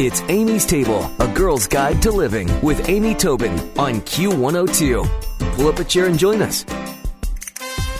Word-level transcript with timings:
It's 0.00 0.22
Amy's 0.22 0.66
Table, 0.66 1.08
a 1.20 1.28
girl's 1.28 1.68
guide 1.68 2.02
to 2.02 2.10
living 2.10 2.50
with 2.62 2.88
Amy 2.88 3.14
Tobin 3.14 3.52
on 3.78 4.00
Q102. 4.00 5.54
Pull 5.54 5.68
up 5.68 5.78
a 5.78 5.84
chair 5.84 6.06
and 6.06 6.18
join 6.18 6.42
us. 6.42 6.64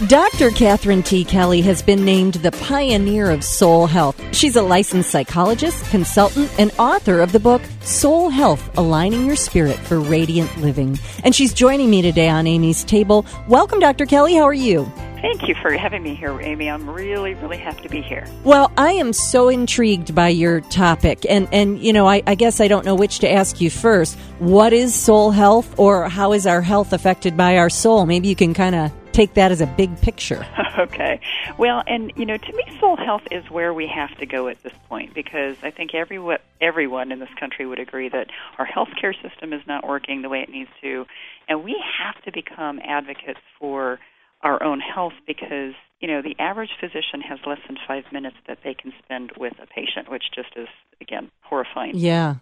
Dr. 0.09 0.51
Catherine 0.51 1.05
T. 1.05 1.25
Kelly 1.25 1.61
has 1.61 1.83
been 1.83 2.05
named 2.05 2.35
the 2.35 2.51
pioneer 2.51 3.31
of 3.31 3.45
soul 3.45 3.87
health. 3.87 4.21
She's 4.35 4.57
a 4.57 4.63
licensed 4.63 5.09
psychologist, 5.09 5.89
consultant, 5.91 6.51
and 6.59 6.73
author 6.81 7.21
of 7.21 7.31
the 7.31 7.39
book 7.39 7.63
Soul 7.83 8.29
Health 8.29 8.77
Aligning 8.77 9.25
Your 9.25 9.37
Spirit 9.37 9.77
for 9.77 10.01
Radiant 10.01 10.61
Living. 10.61 10.99
And 11.23 11.33
she's 11.33 11.55
joining 11.55 11.91
me 11.91 12.03
today 12.03 12.29
on 12.29 12.49
Amy's 12.49 12.83
Table. 12.83 13.25
Welcome, 13.47 13.79
Dr. 13.79 14.05
Kelly. 14.05 14.35
How 14.35 14.43
are 14.43 14.53
you? 14.53 14.93
Thank 15.25 15.49
you 15.49 15.55
for 15.55 15.73
having 15.73 16.03
me 16.03 16.15
here, 16.15 16.39
Amy. 16.39 16.69
I'm 16.69 16.87
really, 16.91 17.33
really 17.33 17.57
happy 17.57 17.81
to 17.81 17.89
be 17.89 18.03
here. 18.03 18.27
Well, 18.45 18.71
I 18.77 18.93
am 18.93 19.15
so 19.15 19.49
intrigued 19.49 20.15
by 20.15 20.29
your 20.29 20.61
topic, 20.61 21.25
and 21.27 21.49
and 21.51 21.79
you 21.79 21.95
know, 21.95 22.07
I, 22.07 22.23
I 22.27 22.35
guess 22.35 22.61
I 22.61 22.69
don't 22.69 22.85
know 22.85 22.95
which 22.95 23.21
to 23.21 23.33
ask 23.33 23.59
you 23.59 23.71
first. 23.71 24.19
What 24.39 24.75
is 24.75 24.95
soul 24.95 25.31
health, 25.31 25.79
or 25.79 26.11
how 26.11 26.35
is 26.35 26.47
our 26.47 26.61
health 26.61 26.93
affected 26.93 27.39
by 27.39 27.57
our 27.57 27.71
soul? 27.71 28.05
Maybe 28.05 28.29
you 28.29 28.37
can 28.37 28.53
kind 28.53 28.75
of 28.75 28.93
take 29.13 29.33
that 29.33 29.51
as 29.51 29.63
a 29.63 29.67
big 29.67 29.99
picture. 30.03 30.47
okay. 30.79 31.21
Well, 31.57 31.83
and 31.87 32.13
you 32.17 32.27
know, 32.27 32.37
to 32.37 32.53
me, 32.53 32.65
soul 32.79 32.97
health 32.97 33.23
is 33.31 33.49
where 33.49 33.73
we 33.73 33.87
have 33.87 34.15
to 34.19 34.27
go 34.27 34.49
at 34.49 34.63
this 34.63 34.75
point 34.91 35.15
because 35.15 35.57
I 35.63 35.71
think 35.71 35.95
everyone 35.95 36.41
everyone 36.61 37.13
in 37.13 37.19
this 37.19 37.33
country 37.41 37.65
would 37.65 37.79
agree 37.79 38.11
that 38.11 38.27
our 38.59 38.67
healthcare 38.67 39.15
system 39.23 39.55
is 39.55 39.63
not 39.67 39.89
working 39.89 40.21
the 40.21 40.29
way 40.29 40.43
it 40.43 40.51
needs 40.51 40.71
to, 40.83 41.07
and 41.49 41.65
we 41.65 41.83
have 41.99 42.23
to 42.25 42.31
become 42.31 42.79
advocates 42.85 43.41
for 43.59 43.99
our 44.45 44.63
own 44.63 44.79
health 44.79 45.15
because 45.27 45.73
you 46.01 46.07
know 46.07 46.23
the 46.23 46.37
average 46.39 46.71
physician 46.79 47.21
has 47.27 47.39
less 47.47 47.59
than 47.67 47.77
five 47.89 48.05
minutes 48.13 48.37
that 48.47 48.59
they 48.63 48.75
can 48.75 48.93
spend 49.03 49.33
with 49.39 49.55
a 49.61 49.67
patient, 49.67 50.11
which 50.11 50.25
just 50.35 50.51
is 50.55 50.69
again 51.01 51.31
horrifying. 51.43 51.97
Yeah. 51.97 52.37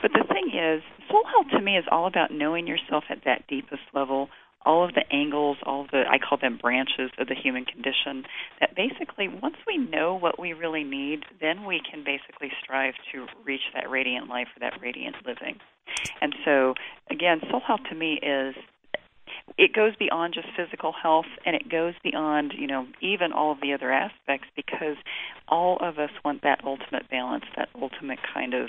But 0.00 0.12
the 0.12 0.24
thing 0.26 0.50
is, 0.58 0.82
soul 1.08 1.22
health 1.30 1.50
to 1.52 1.60
me 1.60 1.76
is 1.76 1.84
all 1.92 2.06
about 2.06 2.32
knowing 2.32 2.66
yourself 2.66 3.04
at 3.10 3.24
that 3.24 3.46
deepest 3.46 3.82
level. 3.94 4.28
All 4.64 4.84
of 4.84 4.94
the 4.94 5.02
angles, 5.12 5.56
all 5.64 5.82
of 5.82 5.90
the 5.90 6.04
I 6.08 6.18
call 6.18 6.38
them 6.40 6.56
branches 6.56 7.10
of 7.18 7.26
the 7.26 7.34
human 7.34 7.64
condition. 7.64 8.24
That 8.60 8.76
basically, 8.76 9.28
once 9.28 9.56
we 9.66 9.76
know 9.76 10.14
what 10.14 10.38
we 10.38 10.52
really 10.52 10.84
need, 10.84 11.24
then 11.40 11.64
we 11.66 11.80
can 11.82 12.04
basically 12.04 12.50
strive 12.62 12.94
to 13.12 13.26
reach 13.44 13.62
that 13.74 13.90
radiant 13.90 14.28
life 14.28 14.46
or 14.56 14.60
that 14.60 14.80
radiant 14.80 15.16
living. 15.26 15.58
And 16.20 16.34
so, 16.44 16.74
again, 17.10 17.40
soul 17.50 17.60
health 17.66 17.80
to 17.90 17.96
me 17.96 18.20
is 18.22 18.54
it 19.58 19.72
goes 19.72 19.94
beyond 19.96 20.34
just 20.34 20.48
physical 20.56 20.92
health 20.92 21.26
and 21.44 21.54
it 21.54 21.68
goes 21.68 21.94
beyond 22.02 22.52
you 22.56 22.66
know 22.66 22.86
even 23.00 23.32
all 23.32 23.52
of 23.52 23.60
the 23.60 23.72
other 23.72 23.92
aspects 23.92 24.48
because 24.56 24.96
all 25.48 25.78
of 25.80 25.98
us 25.98 26.10
want 26.24 26.42
that 26.42 26.60
ultimate 26.64 27.08
balance 27.10 27.44
that 27.56 27.68
ultimate 27.80 28.18
kind 28.34 28.54
of 28.54 28.68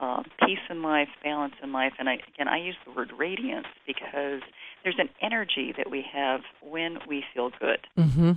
uh, 0.00 0.22
peace 0.46 0.60
in 0.70 0.80
life 0.82 1.08
balance 1.24 1.54
in 1.62 1.72
life 1.72 1.92
and 1.98 2.08
I, 2.08 2.14
again 2.34 2.48
i 2.48 2.58
use 2.58 2.76
the 2.84 2.92
word 2.92 3.12
radiance 3.18 3.66
because 3.86 4.42
there's 4.84 4.98
an 4.98 5.08
energy 5.20 5.74
that 5.76 5.90
we 5.90 6.04
have 6.12 6.42
when 6.62 6.98
we 7.08 7.24
feel 7.34 7.50
good 7.58 7.80
mm-hmm. 7.98 8.32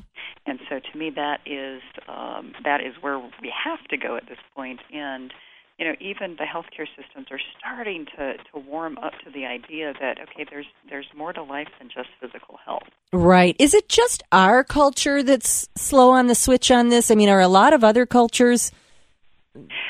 and 0.47 0.59
so 0.69 0.79
to 0.79 0.97
me 0.97 1.11
that 1.15 1.41
is 1.45 1.81
um, 2.07 2.53
that 2.63 2.81
is 2.81 2.95
where 3.01 3.19
we 3.19 3.53
have 3.63 3.83
to 3.89 3.97
go 3.97 4.15
at 4.15 4.27
this 4.27 4.39
point. 4.55 4.79
point 4.79 4.79
and 4.93 5.33
you 5.77 5.85
know, 5.85 5.95
even 5.99 6.35
the 6.37 6.45
healthcare 6.45 6.87
systems 6.95 7.27
are 7.31 7.39
starting 7.57 8.05
to, 8.17 8.37
to 8.37 8.59
warm 8.67 8.97
up 8.99 9.13
to 9.23 9.31
the 9.31 9.45
idea 9.45 9.93
that 9.99 10.19
okay, 10.19 10.45
there's 10.49 10.67
there's 10.89 11.07
more 11.15 11.33
to 11.33 11.43
life 11.43 11.67
than 11.79 11.89
just 11.89 12.09
physical 12.19 12.59
health. 12.63 12.87
Right. 13.13 13.55
Is 13.59 13.73
it 13.73 13.89
just 13.89 14.23
our 14.31 14.63
culture 14.63 15.23
that's 15.23 15.67
slow 15.75 16.11
on 16.11 16.27
the 16.27 16.35
switch 16.35 16.71
on 16.71 16.89
this? 16.89 17.11
I 17.11 17.15
mean, 17.15 17.29
are 17.29 17.41
a 17.41 17.47
lot 17.47 17.73
of 17.73 17.83
other 17.83 18.05
cultures 18.05 18.71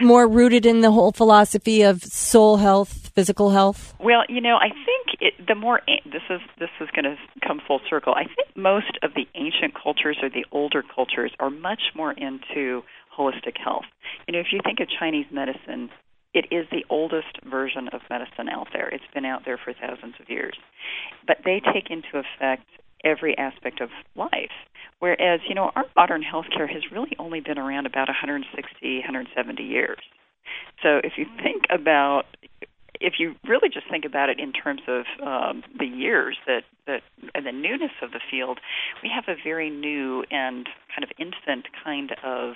more 0.02 0.28
rooted 0.28 0.66
in 0.66 0.82
the 0.82 0.92
whole 0.92 1.12
philosophy 1.12 1.84
of 1.84 2.04
soul 2.04 2.58
health, 2.58 3.12
physical 3.14 3.52
health? 3.52 3.94
Well, 4.00 4.24
you 4.28 4.42
know, 4.42 4.58
I 4.58 4.70
think 4.70 5.22
it, 5.22 5.48
the 5.48 5.56
more 5.56 5.82
this 6.06 6.24
is 6.30 6.42
this 6.60 6.70
is 6.80 6.90
going 6.96 7.06
to 7.06 7.16
come 7.46 7.62
full 7.66 7.80
circle. 7.90 8.14
I 8.16 8.24
think 8.24 8.56
most 8.56 8.98
of 9.04 9.14
the 9.14 9.28
ancient 9.36 9.74
cultures 9.82 10.18
or 10.22 10.30
the 10.30 10.46
older 10.52 10.84
cultures 10.84 11.32
are 11.40 11.50
much 11.50 11.82
more 11.96 12.12
into 12.14 12.84
holistic 13.18 13.58
health. 13.64 13.86
You 14.28 14.34
know, 14.34 14.40
if 14.40 14.48
you 14.52 14.60
think 14.64 14.80
of 14.80 14.88
Chinese 14.88 15.26
medicine, 15.32 15.90
it 16.34 16.46
is 16.52 16.66
the 16.72 16.86
oldest 16.90 17.40
version 17.50 17.90
of 17.92 18.02
medicine 18.10 18.48
out 18.50 18.68
there. 18.72 18.88
It's 18.88 19.04
been 19.14 19.26
out 19.26 19.44
there 19.46 19.60
for 19.62 19.74
thousands 19.74 20.16
of 20.20 20.30
years. 20.30 20.56
But 21.28 21.38
they 21.44 21.62
take 21.74 21.90
into 21.90 22.24
effect 22.24 22.64
every 23.04 23.38
aspect 23.38 23.82
of 23.82 23.90
life. 24.16 24.56
Whereas, 25.00 25.42
you 25.50 25.56
know, 25.56 25.72
our 25.76 25.86
modern 25.96 26.24
healthcare 26.24 26.72
has 26.72 26.84
really 26.92 27.16
only 27.20 27.42
been 27.42 27.58
around 27.58 27.86
about 27.86 28.08
160, 28.08 28.98
170 29.00 29.64
years. 29.64 30.00
So 30.82 31.02
if 31.04 31.14
you 31.18 31.26
think 31.42 31.64
about 31.70 32.24
if 33.02 33.14
you 33.18 33.34
really 33.48 33.68
just 33.68 33.90
think 33.90 34.06
about 34.06 34.30
it 34.30 34.40
in 34.40 34.54
terms 34.54 34.82
of 34.88 35.06
um, 35.26 35.64
the 35.80 35.86
years 35.86 36.38
that, 36.46 36.62
that 36.86 37.02
and 37.34 37.46
the 37.46 37.52
newness 37.52 37.92
of 38.02 38.12
the 38.12 38.20
field, 38.30 38.60
we 39.02 39.10
have 39.14 39.24
a 39.28 39.36
very 39.44 39.70
new 39.70 40.24
and 40.30 40.68
kind 40.94 41.04
of 41.04 41.10
infant 41.18 41.66
kind 41.84 42.12
of 42.24 42.54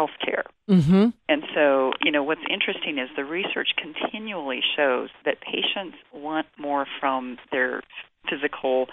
healthcare. 0.00 0.44
Mm-hmm. 0.68 1.08
And 1.28 1.42
so, 1.54 1.92
you 2.02 2.10
know, 2.10 2.22
what's 2.22 2.40
interesting 2.48 2.98
is 2.98 3.08
the 3.16 3.24
research 3.24 3.68
continually 3.76 4.60
shows 4.76 5.10
that 5.24 5.40
patients 5.40 5.96
want 6.12 6.46
more 6.58 6.86
from 7.00 7.38
their 7.52 7.82
physical. 8.28 8.86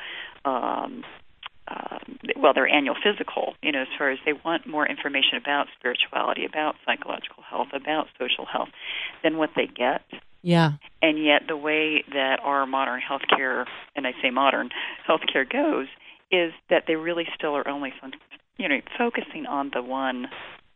Um, 0.46 1.04
uh, 1.68 1.98
well, 2.38 2.54
their 2.54 2.68
annual 2.68 2.96
physical, 3.04 3.56
you 3.62 3.72
know, 3.74 3.82
as 3.82 3.88
far 3.98 4.10
as 4.10 4.20
they 4.26 4.34
want 4.34 4.66
more 4.66 4.88
information 4.88 5.38
about 5.38 5.68
spirituality, 5.78 6.46
about 6.46 6.76
psychological 6.86 7.44
health, 7.44 7.68
about 7.74 8.08
social 8.18 8.46
health 8.46 8.70
than 9.24 9.38
what 9.38 9.50
they 9.56 9.68
get. 9.68 10.02
Yeah. 10.42 10.74
And 11.02 11.22
yet, 11.22 11.42
the 11.48 11.58
way 11.58 12.04
that 12.14 12.40
our 12.42 12.66
modern 12.66 13.02
healthcare, 13.02 13.66
and 13.98 14.08
I 14.08 14.14
say 14.22 14.30
modern 14.30 14.70
healthcare 15.08 15.50
goes, 15.50 15.88
is 16.32 16.54
that 16.70 16.84
they 16.88 16.96
really 16.96 17.28
still 17.36 17.56
are 17.56 17.68
only, 17.68 17.92
you 18.58 18.70
know, 18.70 18.80
focusing 18.98 19.46
on 19.46 19.72
the 19.74 19.82
one 19.82 20.28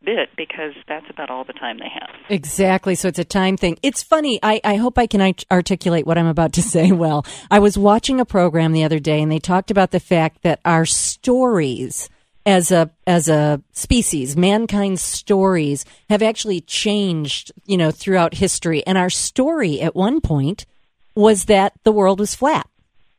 bit 0.04 0.30
because 0.36 0.74
that's 0.88 1.08
about 1.10 1.30
all 1.30 1.44
the 1.44 1.52
time 1.52 1.78
they 1.78 1.88
have. 1.88 2.10
Exactly. 2.28 2.94
So 2.94 3.08
it's 3.08 3.18
a 3.18 3.24
time 3.24 3.56
thing. 3.56 3.78
It's 3.82 4.02
funny. 4.02 4.38
I, 4.42 4.60
I 4.64 4.76
hope 4.76 4.98
I 4.98 5.06
can 5.06 5.34
articulate 5.50 6.06
what 6.06 6.18
I'm 6.18 6.26
about 6.26 6.52
to 6.54 6.62
say 6.74 6.92
well. 6.92 7.24
I 7.50 7.58
was 7.58 7.78
watching 7.78 8.20
a 8.20 8.24
program 8.24 8.72
the 8.72 8.84
other 8.84 8.98
day 8.98 9.20
and 9.20 9.30
they 9.30 9.38
talked 9.38 9.70
about 9.70 9.90
the 9.90 10.00
fact 10.00 10.42
that 10.42 10.60
our 10.64 10.84
stories 10.84 12.08
as 12.44 12.72
a 12.72 12.90
as 13.06 13.28
a 13.28 13.62
species 13.72 14.36
mankind's 14.36 15.00
stories 15.00 15.84
have 16.10 16.22
actually 16.22 16.60
changed 16.60 17.52
you 17.66 17.76
know 17.76 17.92
throughout 17.92 18.34
history 18.34 18.84
and 18.84 18.98
our 18.98 19.10
story 19.10 19.80
at 19.80 19.94
one 19.94 20.20
point 20.20 20.66
was 21.14 21.44
that 21.44 21.72
the 21.84 21.92
world 21.92 22.18
was 22.18 22.34
flat 22.34 22.68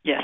yes 0.04 0.24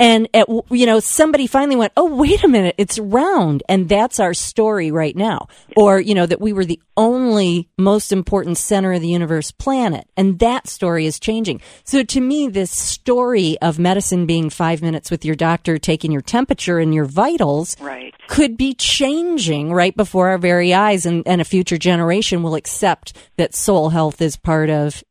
and 0.00 0.28
at, 0.34 0.48
you 0.70 0.86
know 0.86 1.00
somebody 1.00 1.46
finally 1.46 1.76
went 1.76 1.92
oh 1.96 2.14
wait 2.14 2.42
a 2.44 2.48
minute 2.48 2.74
it's 2.78 2.98
round. 2.98 3.62
And 3.68 3.88
that's 3.88 4.20
our 4.20 4.34
story 4.34 4.90
right 4.90 5.16
now. 5.16 5.48
Or 5.76 6.00
you 6.00 6.14
know 6.14 6.26
that 6.26 6.40
we 6.40 6.52
were 6.52 6.64
the 6.64 6.80
only 6.96 7.68
most 7.76 8.12
important 8.12 8.56
center 8.58 8.92
of 8.92 9.00
the 9.00 9.08
universe 9.08 9.50
planet. 9.50 10.08
And 10.16 10.38
that 10.38 10.66
story 10.66 11.06
is 11.06 11.20
changing. 11.20 11.60
So 11.84 12.02
to 12.02 12.20
me 12.20 12.48
this 12.48 12.70
story 12.70 13.58
of 13.60 13.78
medicine 13.78 14.26
being 14.26 14.50
five 14.50 14.82
minutes 14.82 15.10
with 15.10 15.24
your 15.24 15.34
doctor 15.34 15.78
taking 15.78 16.12
your 16.12 16.22
temperature 16.22 16.78
and 16.78 16.94
your 16.94 17.04
vitals 17.04 17.76
right. 17.80 18.14
could 18.28 18.56
be 18.56 18.74
changing 18.74 19.72
right 19.72 19.96
before 19.96 20.28
our 20.28 20.38
very 20.38 20.72
eyes. 20.72 21.06
And, 21.06 21.26
and 21.26 21.40
a 21.40 21.44
future 21.44 21.78
generation 21.78 22.42
will 22.42 22.54
accept 22.54 23.12
that 23.36 23.54
soul 23.54 23.90
health 23.90 24.20
is 24.20 24.36
part 24.36 24.70
of 24.70 25.02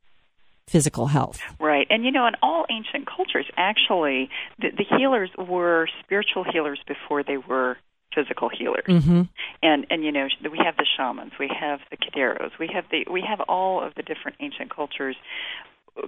physical 0.67 1.07
health. 1.07 1.39
Right. 1.59 1.87
And 1.89 2.03
you 2.03 2.11
know, 2.11 2.27
in 2.27 2.33
all 2.41 2.65
ancient 2.69 3.07
cultures, 3.07 3.45
actually, 3.57 4.29
the, 4.59 4.69
the 4.71 4.97
healers 4.97 5.29
were 5.37 5.87
spiritual 6.03 6.43
healers 6.43 6.79
before 6.87 7.23
they 7.23 7.37
were 7.37 7.77
physical 8.13 8.49
healers. 8.49 8.85
Mm-hmm. 8.87 9.21
And 9.61 9.87
and 9.89 10.03
you 10.03 10.11
know, 10.11 10.27
we 10.43 10.59
have 10.63 10.77
the 10.77 10.87
shamans, 10.97 11.33
we 11.39 11.49
have 11.59 11.79
the 11.91 11.97
curanderos, 11.97 12.51
we 12.59 12.69
have 12.73 12.85
the 12.89 13.06
we 13.12 13.23
have 13.27 13.41
all 13.41 13.85
of 13.85 13.94
the 13.95 14.01
different 14.01 14.38
ancient 14.39 14.73
cultures 14.73 15.15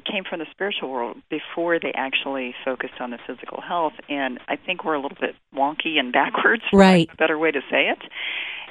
came 0.06 0.24
from 0.30 0.40
the 0.40 0.46
spiritual 0.52 0.92
world 0.92 1.18
before 1.30 1.80
they 1.80 1.94
actually 1.96 2.54
focused 2.66 3.00
on 3.00 3.12
the 3.12 3.18
physical 3.26 3.62
health 3.62 3.94
and 4.10 4.38
I 4.48 4.58
think 4.58 4.84
we're 4.84 4.96
a 4.96 5.02
little 5.02 5.18
bit 5.20 5.36
wonky 5.56 5.98
and 5.98 6.12
backwards 6.22 6.64
right 6.74 7.08
a 7.12 7.16
better 7.16 7.38
way 7.38 7.52
to 7.52 7.62
say 7.72 7.88
it 7.88 8.00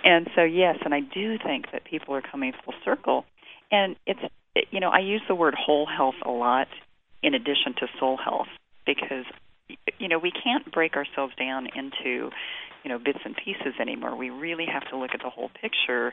and 0.05 0.29
so 0.35 0.43
yes 0.43 0.77
and 0.85 0.95
I 0.95 1.01
do 1.01 1.39
think 1.39 1.73
that 1.73 1.85
people 1.85 2.15
are 2.15 2.21
coming 2.21 2.53
full 2.65 2.75
circle 2.85 3.25
and 3.73 3.97
it's 4.07 4.21
you 4.71 4.81
know, 4.81 4.91
I 4.91 5.01
use 5.01 5.23
the 5.29 5.35
word 5.35 5.55
whole 5.55 5.87
health 5.87 6.17
a 6.25 6.31
lot 6.31 6.69
in 7.23 7.35
addition 7.35 7.75
to 7.79 7.87
soul 7.99 8.17
health 8.17 8.49
because 8.85 9.25
you 9.99 10.09
know, 10.09 10.19
we 10.19 10.31
can't 10.31 10.71
break 10.73 10.95
ourselves 10.95 11.35
down 11.39 11.67
into, 11.75 12.31
you 12.85 12.91
know, 12.91 12.99
bits 12.99 13.19
and 13.25 13.35
pieces 13.37 13.75
anymore. 13.81 14.17
We 14.17 14.31
really 14.31 14.67
have 14.73 14.89
to 14.91 14.97
look 14.97 15.11
at 15.15 15.21
the 15.23 15.31
whole 15.31 15.51
picture. 15.61 16.13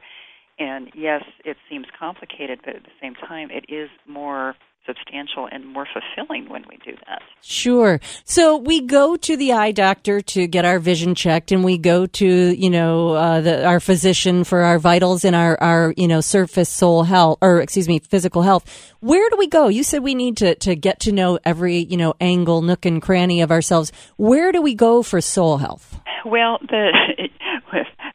And 0.60 0.90
yes, 0.96 1.24
it 1.46 1.58
seems 1.70 1.86
complicated, 1.98 2.60
but 2.64 2.76
at 2.76 2.84
the 2.84 2.92
same 3.02 3.16
time, 3.16 3.50
it 3.52 3.66
is 3.70 3.90
more 4.08 4.56
substantial 4.86 5.48
and 5.52 5.66
more 5.66 5.88
fulfilling 5.92 6.50
when 6.50 6.66
we 6.70 6.78
do 6.78 6.96
that. 7.08 7.22
Sure. 7.42 8.00
So 8.26 8.58
we 8.58 8.82
go 8.82 9.16
to 9.18 9.38
the 9.38 9.54
eye 9.54 9.72
doctor 9.72 10.22
to 10.22 10.48
get 10.48 10.66
our 10.66 10.80
vision 10.80 11.16
checked, 11.16 11.52
and 11.52 11.64
we 11.64 11.78
go 11.78 12.06
to 12.06 12.26
you 12.26 12.70
know 12.70 13.10
uh, 13.10 13.42
the, 13.42 13.66
our 13.66 13.80
physician 13.80 14.44
for 14.44 14.62
our 14.62 14.80
vitals 14.80 15.26
and 15.26 15.36
our 15.36 15.60
our 15.62 15.94
you 15.98 16.08
know 16.08 16.22
surface 16.22 16.70
soul 16.70 17.04
health 17.04 17.40
or 17.42 17.62
excuse 17.62 17.88
me 17.88 18.00
physical 18.00 18.42
health. 18.42 18.94
Where 19.00 19.30
do 19.30 19.38
we 19.38 19.48
go? 19.48 19.68
You 19.68 19.84
said 19.84 20.04
we 20.04 20.16
need 20.16 20.38
to 20.38 20.56
to 20.56 20.76
get 20.76 21.02
to 21.02 21.12
know 21.12 21.40
every 21.44 21.78
you 21.78 21.98
know 21.98 22.14
angle, 22.20 22.62
nook, 22.62 22.86
and 22.86 23.02
cranny 23.02 23.42
of 23.42 23.52
ourselves. 23.52 23.92
Where 24.18 24.52
do 24.52 24.62
we 24.62 24.76
go 24.76 25.04
for 25.04 25.22
soul 25.22 25.58
health? 25.58 26.00
Well, 26.26 26.60
the 26.62 26.92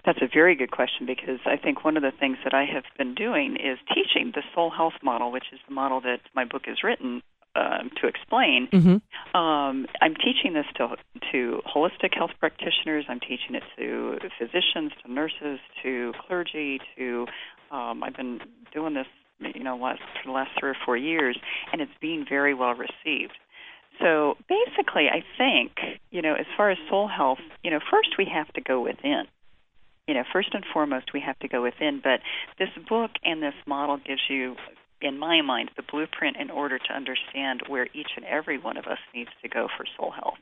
that's 0.08 0.22
a 0.22 0.28
very 0.32 0.56
good 0.56 0.70
question 0.70 1.04
because 1.04 1.38
I 1.44 1.58
think 1.58 1.84
one 1.84 1.98
of 1.98 2.02
the 2.02 2.12
things 2.18 2.38
that 2.42 2.54
I 2.54 2.64
have 2.64 2.84
been 2.96 3.14
doing 3.14 3.56
is 3.56 3.78
teaching 3.92 4.32
the 4.34 4.42
soul 4.54 4.70
health 4.70 4.94
model, 5.02 5.30
which 5.30 5.44
is 5.52 5.60
the 5.68 5.74
model 5.74 6.00
that 6.00 6.20
my 6.34 6.46
book 6.46 6.62
is 6.66 6.78
written 6.82 7.20
um, 7.54 7.90
to 8.00 8.06
explain. 8.06 8.68
Mm-hmm. 8.72 9.38
Um, 9.38 9.86
I'm 10.00 10.14
teaching 10.14 10.54
this 10.54 10.64
to 10.76 10.96
to 11.32 11.60
holistic 11.66 12.14
health 12.16 12.30
practitioners. 12.40 13.04
I'm 13.06 13.20
teaching 13.20 13.54
it 13.54 13.62
to 13.76 14.16
physicians, 14.38 14.92
to 15.04 15.12
nurses, 15.12 15.58
to 15.82 16.14
clergy. 16.26 16.80
To 16.96 17.26
um, 17.70 18.02
I've 18.02 18.16
been 18.16 18.40
doing 18.72 18.94
this, 18.94 19.06
you 19.54 19.62
know, 19.62 19.76
last, 19.76 20.00
for 20.22 20.28
the 20.28 20.32
last 20.32 20.52
three 20.58 20.70
or 20.70 20.76
four 20.86 20.96
years, 20.96 21.38
and 21.70 21.82
it's 21.82 21.92
being 22.00 22.24
very 22.26 22.54
well 22.54 22.72
received. 22.72 23.36
So 24.00 24.36
basically, 24.48 25.08
I 25.08 25.22
think, 25.36 25.72
you 26.10 26.22
know, 26.22 26.34
as 26.34 26.46
far 26.56 26.70
as 26.70 26.78
soul 26.88 27.08
health, 27.08 27.40
you 27.62 27.70
know, 27.70 27.80
first 27.90 28.10
we 28.16 28.26
have 28.32 28.50
to 28.54 28.62
go 28.62 28.80
within. 28.80 29.24
You 30.08 30.14
know, 30.14 30.24
first 30.32 30.54
and 30.54 30.64
foremost, 30.72 31.12
we 31.12 31.20
have 31.20 31.38
to 31.40 31.48
go 31.48 31.62
within. 31.62 32.00
But 32.02 32.20
this 32.58 32.70
book 32.88 33.10
and 33.22 33.42
this 33.42 33.54
model 33.66 33.98
gives 33.98 34.22
you, 34.28 34.56
in 35.02 35.18
my 35.18 35.42
mind, 35.42 35.70
the 35.76 35.82
blueprint 35.82 36.38
in 36.38 36.50
order 36.50 36.78
to 36.78 36.92
understand 36.92 37.62
where 37.68 37.88
each 37.92 38.08
and 38.16 38.24
every 38.24 38.58
one 38.58 38.78
of 38.78 38.86
us 38.86 38.98
needs 39.14 39.28
to 39.42 39.48
go 39.48 39.68
for 39.76 39.84
soul 39.98 40.10
health. 40.10 40.38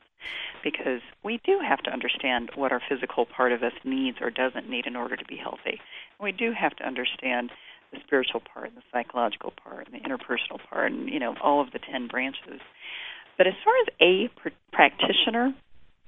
Because 0.63 1.01
we 1.23 1.41
do 1.45 1.59
have 1.59 1.79
to 1.79 1.91
understand 1.91 2.51
what 2.55 2.71
our 2.71 2.81
physical 2.89 3.25
part 3.25 3.51
of 3.51 3.61
us 3.61 3.73
needs 3.83 4.17
or 4.21 4.31
doesn't 4.31 4.69
need 4.69 4.87
in 4.87 4.95
order 4.95 5.17
to 5.17 5.25
be 5.25 5.35
healthy. 5.35 5.81
We 6.19 6.31
do 6.31 6.53
have 6.57 6.75
to 6.77 6.87
understand 6.87 7.51
the 7.91 7.99
spiritual 8.05 8.41
part, 8.41 8.67
and 8.69 8.77
the 8.77 8.83
psychological 8.91 9.53
part, 9.63 9.87
and 9.87 9.95
the 9.95 10.09
interpersonal 10.09 10.59
part, 10.69 10.91
and 10.91 11.09
you 11.09 11.19
know 11.19 11.35
all 11.41 11.61
of 11.61 11.71
the 11.71 11.79
ten 11.79 12.07
branches. 12.07 12.59
But 13.37 13.47
as 13.47 13.53
far 13.63 13.73
as 13.81 13.87
a 14.01 14.27
pr- 14.39 14.49
practitioner, 14.73 15.53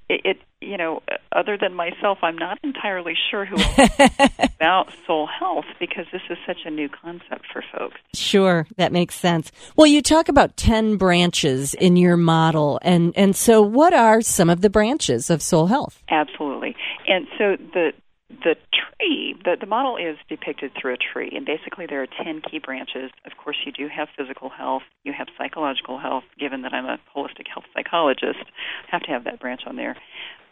it, 0.09 0.21
it, 0.25 0.37
you 0.59 0.75
know, 0.75 1.01
other 1.31 1.57
than 1.57 1.73
myself, 1.73 2.17
I'm 2.21 2.37
not 2.37 2.57
entirely 2.63 3.13
sure 3.29 3.45
who 3.45 3.55
about 4.39 4.91
soul 5.05 5.27
health 5.27 5.65
because 5.79 6.05
this 6.11 6.21
is 6.29 6.37
such 6.45 6.59
a 6.65 6.69
new 6.69 6.89
concept 6.89 7.45
for 7.53 7.63
folks. 7.77 7.97
Sure, 8.13 8.67
that 8.77 8.91
makes 8.91 9.15
sense. 9.15 9.51
Well, 9.75 9.87
you 9.87 10.01
talk 10.01 10.27
about 10.27 10.57
10 10.57 10.97
branches 10.97 11.73
in 11.75 11.95
your 11.95 12.17
model 12.17 12.79
and 12.81 13.13
and 13.15 13.35
so 13.35 13.61
what 13.61 13.93
are 13.93 14.21
some 14.21 14.49
of 14.49 14.61
the 14.61 14.69
branches 14.69 15.29
of 15.29 15.41
soul 15.41 15.67
health? 15.67 16.03
Absolutely. 16.09 16.75
And 17.07 17.27
so 17.37 17.57
the 17.73 17.91
the 18.29 18.55
tree, 18.71 19.35
the, 19.43 19.57
the 19.59 19.65
model 19.65 19.97
is 19.97 20.17
depicted 20.29 20.71
through 20.79 20.93
a 20.93 20.97
tree, 20.97 21.31
and 21.35 21.45
basically 21.45 21.85
there 21.87 22.01
are 22.03 22.07
10 22.23 22.41
key 22.41 22.59
branches. 22.59 23.11
Of 23.25 23.37
course, 23.43 23.57
you 23.65 23.71
do 23.71 23.87
have 23.87 24.07
physical 24.15 24.49
health, 24.49 24.83
you 25.03 25.13
have 25.17 25.27
psychological 25.37 25.97
health, 25.97 26.23
given 26.39 26.61
that 26.61 26.73
I'm 26.73 26.85
a 26.85 26.99
holistic 27.15 27.47
health 27.51 27.65
psychologist, 27.73 28.39
I 28.39 28.91
have 28.91 29.01
to 29.03 29.11
have 29.11 29.23
that 29.23 29.39
branch 29.39 29.61
on 29.65 29.75
there. 29.75 29.95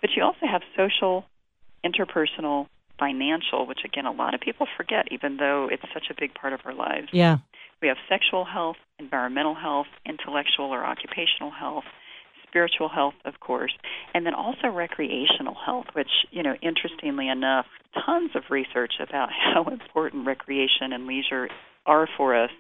But 0.02 0.12
you 0.16 0.24
also 0.24 0.48
have 0.50 0.62
social, 0.76 1.26
interpersonal, 1.86 2.68
financial, 3.00 3.68
which 3.68 3.82
again, 3.86 4.06
a 4.06 4.12
lot 4.12 4.34
of 4.34 4.42
people 4.42 4.68
forget, 4.76 5.12
even 5.12 5.38
though 5.38 5.70
it's 5.72 5.84
such 5.94 6.06
a 6.10 6.16
big 6.20 6.34
part 6.34 6.54
of 6.54 6.62
our 6.66 6.74
lives. 6.74 7.10
Yeah. 7.12 7.38
We 7.82 7.88
have 7.90 7.98
sexual 8.10 8.44
health, 8.44 8.78
environmental 8.98 9.54
health, 9.54 9.88
intellectual 10.04 10.74
or 10.74 10.84
occupational 10.84 11.52
health, 11.52 11.86
spiritual 12.50 12.90
health, 12.90 13.16
of 13.26 13.40
course, 13.40 13.74
and 14.14 14.26
then 14.26 14.34
also 14.34 14.68
recreational 14.68 15.56
health, 15.66 15.86
which, 15.94 16.10
you 16.32 16.44
know, 16.44 16.56
interestingly 16.62 17.28
enough, 17.28 17.66
tons 18.06 18.32
of 18.36 18.44
research 18.50 18.94
about 19.00 19.30
how 19.54 19.64
important 19.66 20.26
recreation 20.26 20.94
and 20.94 21.08
leisure 21.08 21.50
are 21.86 22.08
for 22.18 22.36
us 22.36 22.52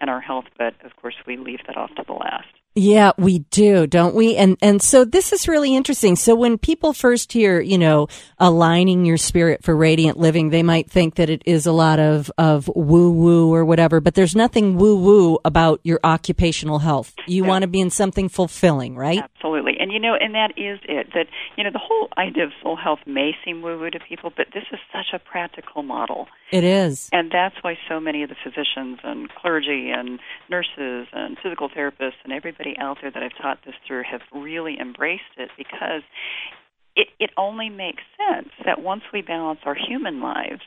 and 0.00 0.10
our 0.10 0.20
health, 0.20 0.46
but 0.58 0.74
of 0.84 0.94
course 0.96 1.14
we 1.26 1.36
leave 1.36 1.60
that 1.66 1.76
off 1.76 1.90
to 1.94 2.02
the 2.06 2.12
last. 2.12 2.48
Yeah, 2.74 3.12
we 3.18 3.40
do, 3.50 3.86
don't 3.86 4.14
we? 4.14 4.36
And 4.36 4.56
and 4.62 4.80
so 4.80 5.04
this 5.04 5.34
is 5.34 5.46
really 5.46 5.76
interesting. 5.76 6.16
So 6.16 6.34
when 6.34 6.56
people 6.56 6.94
first 6.94 7.30
hear, 7.30 7.60
you 7.60 7.76
know, 7.76 8.08
aligning 8.38 9.04
your 9.04 9.18
spirit 9.18 9.62
for 9.62 9.76
radiant 9.76 10.18
living, 10.18 10.48
they 10.48 10.62
might 10.62 10.90
think 10.90 11.16
that 11.16 11.28
it 11.28 11.42
is 11.44 11.66
a 11.66 11.72
lot 11.72 12.00
of 12.00 12.32
of 12.38 12.70
woo 12.74 13.12
woo 13.12 13.52
or 13.52 13.66
whatever, 13.66 14.00
but 14.00 14.14
there's 14.14 14.34
nothing 14.34 14.78
woo 14.78 14.96
woo 14.96 15.38
about 15.44 15.80
your 15.84 16.00
occupational 16.02 16.78
health. 16.78 17.12
You 17.26 17.42
yeah. 17.42 17.48
want 17.50 17.62
to 17.62 17.68
be 17.68 17.80
in 17.80 17.90
something 17.90 18.30
fulfilling, 18.30 18.96
right? 18.96 19.22
Absolutely. 19.42 19.76
And 19.80 19.92
you 19.92 19.98
know, 19.98 20.14
and 20.14 20.34
that 20.34 20.52
is 20.56 20.78
it. 20.84 21.08
That 21.14 21.26
you 21.56 21.64
know, 21.64 21.70
the 21.72 21.80
whole 21.82 22.08
idea 22.16 22.44
of 22.44 22.50
soul 22.62 22.76
health 22.76 23.00
may 23.06 23.32
seem 23.44 23.60
woo 23.60 23.78
woo 23.78 23.90
to 23.90 23.98
people, 23.98 24.32
but 24.36 24.46
this 24.54 24.64
is 24.72 24.78
such 24.92 25.12
a 25.12 25.18
practical 25.18 25.82
model. 25.82 26.28
It 26.52 26.62
is. 26.62 27.08
And 27.12 27.30
that's 27.32 27.56
why 27.62 27.76
so 27.88 27.98
many 27.98 28.22
of 28.22 28.28
the 28.28 28.36
physicians 28.42 28.98
and 29.02 29.28
clergy 29.30 29.90
and 29.90 30.20
nurses 30.48 31.08
and 31.12 31.36
physical 31.42 31.68
therapists 31.68 32.22
and 32.24 32.32
everybody 32.32 32.76
out 32.78 32.98
there 33.02 33.10
that 33.10 33.22
I've 33.22 33.36
taught 33.40 33.58
this 33.66 33.74
through 33.86 34.02
have 34.10 34.20
really 34.32 34.78
embraced 34.80 35.34
it 35.36 35.50
because 35.56 36.02
it, 36.94 37.08
it 37.18 37.30
only 37.36 37.68
makes 37.68 38.02
sense 38.16 38.50
that 38.64 38.80
once 38.80 39.02
we 39.12 39.22
balance 39.22 39.60
our 39.64 39.74
human 39.74 40.20
lives, 40.20 40.60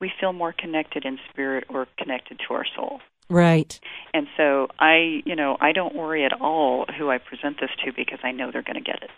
we 0.00 0.10
feel 0.18 0.32
more 0.32 0.54
connected 0.56 1.04
in 1.04 1.18
spirit 1.30 1.64
or 1.68 1.86
connected 1.98 2.40
to 2.48 2.54
our 2.54 2.64
soul. 2.76 3.00
Right. 3.28 3.78
And 4.14 4.28
so 4.36 4.68
I, 4.78 5.22
you 5.24 5.36
know, 5.36 5.56
I 5.60 5.72
don't 5.72 5.94
worry 5.94 6.24
at 6.24 6.40
all 6.40 6.86
who 6.98 7.10
I 7.10 7.18
present 7.18 7.58
this 7.60 7.70
to 7.84 7.92
because 7.92 8.18
I 8.22 8.32
know 8.32 8.50
they're 8.50 8.62
going 8.62 8.76
to 8.76 8.80
get 8.80 9.02
it. 9.02 9.10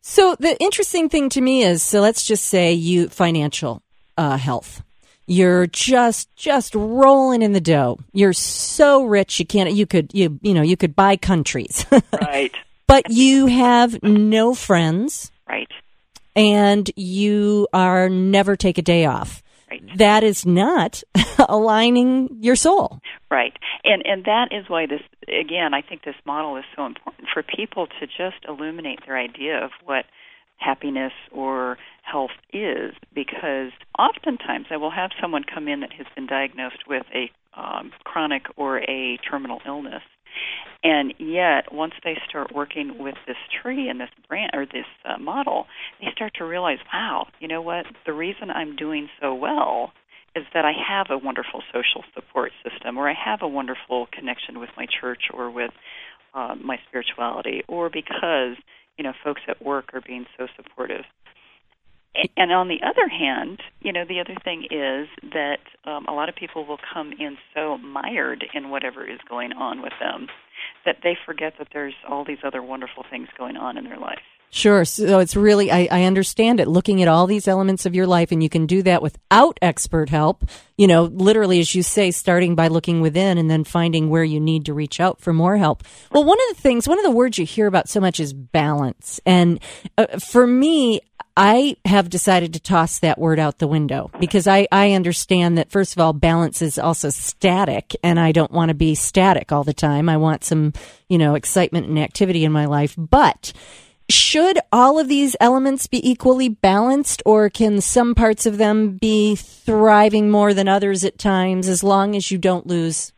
So 0.00 0.36
the 0.38 0.60
interesting 0.60 1.08
thing 1.08 1.30
to 1.30 1.40
me 1.40 1.62
is, 1.62 1.82
so 1.82 2.00
let's 2.00 2.24
just 2.24 2.44
say 2.44 2.72
you 2.74 3.08
financial 3.08 3.82
uh, 4.18 4.36
health. 4.36 4.82
You're 5.26 5.66
just 5.66 6.34
just 6.36 6.74
rolling 6.74 7.40
in 7.40 7.52
the 7.52 7.60
dough. 7.60 7.98
You're 8.12 8.34
so 8.34 9.04
rich 9.04 9.40
you 9.40 9.46
can't 9.46 9.72
you 9.72 9.86
could 9.86 10.12
you 10.12 10.38
you 10.42 10.52
know 10.52 10.60
you 10.60 10.76
could 10.76 10.94
buy 10.94 11.16
countries. 11.16 11.86
right. 12.20 12.52
But 12.86 13.10
you 13.10 13.46
have 13.46 14.02
no 14.02 14.54
friends. 14.54 15.32
Right. 15.48 15.70
And 16.36 16.90
you 16.96 17.66
are 17.72 18.10
never 18.10 18.56
take 18.56 18.76
a 18.76 18.82
day 18.82 19.06
off. 19.06 19.42
That 19.94 20.24
is 20.24 20.44
not 20.44 21.02
aligning 21.48 22.38
your 22.40 22.56
soul. 22.56 23.00
Right. 23.30 23.52
And 23.84 24.04
and 24.06 24.24
that 24.24 24.48
is 24.50 24.68
why 24.68 24.86
this 24.86 25.02
again 25.28 25.74
I 25.74 25.82
think 25.82 26.04
this 26.04 26.14
model 26.24 26.56
is 26.56 26.64
so 26.76 26.86
important 26.86 27.28
for 27.32 27.42
people 27.42 27.86
to 27.86 28.06
just 28.06 28.44
illuminate 28.48 29.00
their 29.06 29.18
idea 29.18 29.62
of 29.64 29.70
what 29.84 30.04
happiness 30.56 31.12
or 31.32 31.78
health 32.02 32.30
is 32.52 32.94
because 33.14 33.72
oftentimes 33.98 34.66
I 34.70 34.76
will 34.76 34.90
have 34.90 35.10
someone 35.20 35.44
come 35.44 35.68
in 35.68 35.80
that 35.80 35.92
has 35.92 36.06
been 36.14 36.26
diagnosed 36.26 36.84
with 36.88 37.04
a 37.14 37.30
um, 37.58 37.92
chronic 38.04 38.46
or 38.56 38.78
a 38.78 39.18
terminal 39.28 39.60
illness. 39.66 40.02
And 40.84 41.14
yet, 41.18 41.72
once 41.72 41.94
they 42.04 42.16
start 42.28 42.54
working 42.54 42.98
with 42.98 43.14
this 43.26 43.38
tree 43.62 43.88
and 43.88 43.98
this 43.98 44.10
brand 44.28 44.50
or 44.52 44.66
this 44.66 44.84
uh, 45.04 45.18
model, 45.18 45.66
they 46.00 46.08
start 46.14 46.34
to 46.36 46.44
realize, 46.44 46.78
wow, 46.92 47.26
you 47.40 47.48
know 47.48 47.62
what? 47.62 47.86
The 48.04 48.12
reason 48.12 48.50
I'm 48.50 48.76
doing 48.76 49.08
so 49.20 49.34
well 49.34 49.92
is 50.36 50.44
that 50.52 50.66
I 50.66 50.72
have 50.86 51.06
a 51.10 51.16
wonderful 51.16 51.62
social 51.72 52.04
support 52.14 52.52
system, 52.62 52.98
or 52.98 53.08
I 53.08 53.14
have 53.14 53.40
a 53.40 53.48
wonderful 53.48 54.08
connection 54.12 54.60
with 54.60 54.70
my 54.76 54.86
church 55.00 55.22
or 55.32 55.50
with 55.50 55.70
uh, 56.34 56.54
my 56.62 56.78
spirituality, 56.88 57.62
or 57.66 57.88
because 57.88 58.56
you 58.98 59.04
know, 59.04 59.12
folks 59.24 59.42
at 59.48 59.64
work 59.64 59.90
are 59.92 60.00
being 60.00 60.26
so 60.38 60.46
supportive. 60.56 61.04
And 62.36 62.52
on 62.52 62.68
the 62.68 62.80
other 62.82 63.08
hand, 63.08 63.60
you 63.80 63.92
know, 63.92 64.04
the 64.04 64.20
other 64.20 64.36
thing 64.44 64.64
is 64.70 65.08
that 65.32 65.58
um, 65.84 66.06
a 66.06 66.12
lot 66.12 66.28
of 66.28 66.36
people 66.36 66.64
will 66.64 66.78
come 66.92 67.12
in 67.12 67.36
so 67.54 67.78
mired 67.78 68.44
in 68.54 68.70
whatever 68.70 69.04
is 69.04 69.18
going 69.28 69.52
on 69.52 69.82
with 69.82 69.92
them 70.00 70.28
that 70.84 70.98
they 71.02 71.16
forget 71.26 71.54
that 71.58 71.68
there's 71.72 71.94
all 72.08 72.24
these 72.24 72.38
other 72.44 72.62
wonderful 72.62 73.04
things 73.10 73.28
going 73.36 73.56
on 73.56 73.76
in 73.76 73.84
their 73.84 73.98
life. 73.98 74.20
Sure. 74.50 74.84
So 74.84 75.18
it's 75.18 75.34
really, 75.34 75.72
I, 75.72 75.88
I, 75.90 76.04
understand 76.04 76.60
it, 76.60 76.68
looking 76.68 77.02
at 77.02 77.08
all 77.08 77.26
these 77.26 77.48
elements 77.48 77.86
of 77.86 77.94
your 77.96 78.06
life, 78.06 78.30
and 78.30 78.40
you 78.40 78.48
can 78.48 78.66
do 78.66 78.82
that 78.82 79.02
without 79.02 79.58
expert 79.60 80.08
help. 80.08 80.44
You 80.76 80.86
know, 80.86 81.04
literally, 81.04 81.58
as 81.58 81.74
you 81.74 81.82
say, 81.82 82.12
starting 82.12 82.54
by 82.54 82.68
looking 82.68 83.00
within 83.00 83.36
and 83.36 83.50
then 83.50 83.64
finding 83.64 84.10
where 84.10 84.22
you 84.22 84.38
need 84.38 84.66
to 84.66 84.72
reach 84.72 85.00
out 85.00 85.20
for 85.20 85.32
more 85.32 85.56
help. 85.56 85.82
Well, 86.12 86.22
one 86.22 86.38
of 86.48 86.54
the 86.54 86.62
things, 86.62 86.86
one 86.86 87.00
of 87.00 87.04
the 87.04 87.10
words 87.10 87.36
you 87.36 87.44
hear 87.44 87.66
about 87.66 87.88
so 87.88 87.98
much 87.98 88.20
is 88.20 88.32
balance. 88.32 89.18
And 89.26 89.58
uh, 89.98 90.20
for 90.20 90.46
me, 90.46 91.00
I 91.36 91.76
have 91.84 92.10
decided 92.10 92.52
to 92.54 92.60
toss 92.60 93.00
that 93.00 93.18
word 93.18 93.40
out 93.40 93.58
the 93.58 93.66
window 93.66 94.10
because 94.20 94.46
I, 94.46 94.68
I 94.70 94.92
understand 94.92 95.58
that, 95.58 95.70
first 95.70 95.92
of 95.92 96.00
all, 96.00 96.12
balance 96.12 96.62
is 96.62 96.78
also 96.78 97.10
static, 97.10 97.96
and 98.04 98.20
I 98.20 98.30
don't 98.30 98.52
want 98.52 98.68
to 98.68 98.74
be 98.74 98.94
static 98.94 99.50
all 99.50 99.64
the 99.64 99.74
time. 99.74 100.08
I 100.08 100.16
want 100.16 100.44
some, 100.44 100.72
you 101.08 101.18
know, 101.18 101.34
excitement 101.34 101.88
and 101.88 101.98
activity 101.98 102.44
in 102.44 102.52
my 102.52 102.66
life. 102.66 102.94
But 102.96 103.52
should 104.08 104.60
all 104.70 104.98
of 104.98 105.08
these 105.08 105.34
elements 105.40 105.88
be 105.88 106.08
equally 106.08 106.48
balanced, 106.48 107.20
or 107.26 107.50
can 107.50 107.80
some 107.80 108.14
parts 108.14 108.46
of 108.46 108.58
them 108.58 108.96
be 108.96 109.34
thriving 109.34 110.30
more 110.30 110.54
than 110.54 110.68
others 110.68 111.02
at 111.04 111.18
times 111.18 111.68
as 111.68 111.82
long 111.82 112.14
as 112.14 112.30
you 112.30 112.38
don't 112.38 112.66
lose 112.66 113.12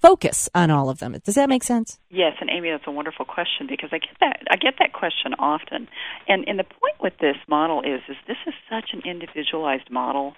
focus 0.00 0.48
on 0.54 0.70
all 0.70 0.88
of 0.88 0.98
them. 0.98 1.16
Does 1.24 1.34
that 1.34 1.48
make 1.48 1.62
sense? 1.62 1.98
Yes, 2.10 2.34
and 2.40 2.50
Amy, 2.50 2.70
that's 2.70 2.86
a 2.86 2.90
wonderful 2.90 3.24
question 3.24 3.66
because 3.68 3.90
I 3.92 3.98
get 3.98 4.16
that 4.20 4.42
I 4.50 4.56
get 4.56 4.74
that 4.78 4.92
question 4.92 5.34
often. 5.38 5.88
And 6.28 6.46
and 6.48 6.58
the 6.58 6.64
point 6.64 6.96
with 7.00 7.14
this 7.20 7.36
model 7.48 7.82
is 7.82 8.00
is 8.08 8.16
this 8.26 8.36
is 8.46 8.54
such 8.68 8.90
an 8.92 9.02
individualized 9.04 9.90
model 9.90 10.34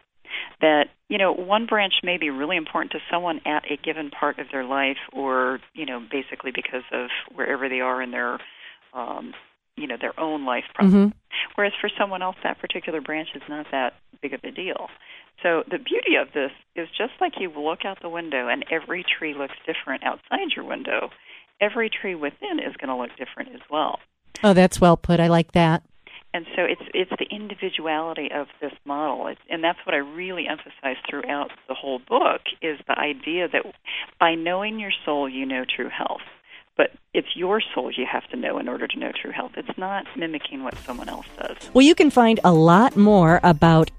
that 0.61 0.87
you 1.09 1.19
know 1.19 1.33
one 1.33 1.67
branch 1.67 1.95
may 2.03 2.17
be 2.17 2.31
really 2.31 2.57
important 2.57 2.93
to 2.93 2.99
someone 3.11 3.41
at 3.47 3.65
a 3.71 3.77
given 3.77 4.11
part 4.11 4.39
of 4.39 4.47
their 4.51 4.65
life 4.65 4.99
or 5.13 5.61
you 5.75 5.87
know 5.87 6.01
basically 6.11 6.51
because 6.55 6.85
of 6.93 7.09
wherever 7.35 7.69
they 7.69 7.81
are 7.81 8.03
in 8.03 8.11
their 8.11 8.39
um 8.95 9.33
you 9.77 9.87
know 9.87 9.97
their 10.01 10.19
own 10.19 10.45
life 10.45 10.65
process. 10.75 10.95
Mm-hmm. 10.95 11.19
Whereas 11.55 11.73
for 11.81 11.91
someone 11.99 12.23
else, 12.23 12.37
that 12.43 12.61
particular 12.61 13.01
branch 13.01 13.29
is 13.35 13.43
not 13.49 13.67
that 13.73 13.95
big 14.21 14.33
of 14.35 14.41
a 14.45 14.51
deal. 14.51 14.89
So 15.43 15.65
the 15.69 15.79
beauty 15.79 16.17
of 16.21 16.33
this 16.33 16.53
is 16.77 16.89
just 16.97 17.13
like 17.21 17.33
you 17.39 17.51
look 17.51 17.85
out 17.85 17.99
the 18.01 18.09
window 18.09 18.49
and 18.49 18.65
every 18.71 19.05
tree 19.05 19.35
looks 19.35 19.55
different 19.67 20.05
outside 20.05 20.55
your 20.55 20.65
window, 20.65 21.11
every 21.61 21.91
tree 21.91 22.15
within 22.15 22.59
is 22.59 22.77
going 22.77 22.89
to 22.89 22.97
look 22.97 23.11
different 23.19 23.55
as 23.55 23.61
well. 23.71 23.99
Oh, 24.45 24.55
that's 24.55 24.81
well 24.81 24.97
put. 24.97 25.21
I 25.21 25.29
like 25.29 25.53
that. 25.53 25.83
And 26.35 26.47
so 26.57 26.63
it's 26.63 26.83
it's 26.95 27.11
the 27.19 27.27
individuality 27.31 28.31
of 28.35 28.47
this 28.63 28.73
model, 28.87 29.27
it's, 29.27 29.41
and 29.51 29.63
that's 29.63 29.79
what 29.85 29.95
I 29.95 29.99
really 29.99 30.47
emphasize 30.49 30.97
throughout 31.09 31.51
the 31.69 31.75
whole 31.75 31.99
book 31.99 32.41
is 32.63 32.79
the 32.89 32.99
idea 32.99 33.49
that 33.49 33.67
by 34.19 34.35
knowing 34.35 34.81
your 34.81 34.93
soul, 35.05 35.29
you 35.29 35.45
know 35.45 35.65
true 35.65 35.91
health 35.91 36.23
but 36.77 36.91
it's 37.15 37.37
your 37.37 37.63
soul 37.75 37.93
you 37.93 38.07
have 38.11 38.27
to 38.31 38.37
know 38.37 38.59
in 38.59 38.69
order 38.69 38.89
to 38.89 38.99
know 38.99 39.13
true 39.21 39.31
health. 39.31 39.53
It's 39.57 39.77
not 39.77 40.07
mimicking 40.17 40.65
what 40.65 40.79
someone 40.79 41.11
else 41.11 41.27
does. 41.39 41.59
Well, 41.75 41.85
you 41.85 41.95
can 41.95 42.09
find 42.11 42.41
a 42.43 42.53
lot 42.53 42.97
more 42.97 43.39
about 43.43 43.91